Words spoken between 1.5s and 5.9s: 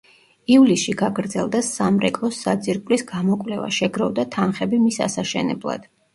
სამრეკლოს საძირკვლის გამოკვლევა, შეგროვდა თანხები მის ასაშენებლად.